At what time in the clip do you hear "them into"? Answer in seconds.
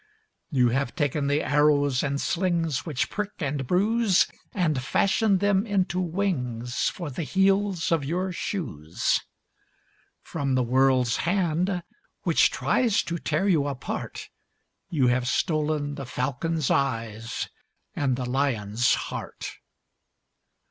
5.41-6.01